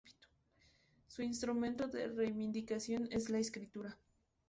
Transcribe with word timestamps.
Su 1.05 1.21
instrumento 1.21 1.87
de 1.87 2.07
reivindicación 2.07 3.07
es 3.11 3.29
la 3.29 3.37
escritura. 3.37 3.99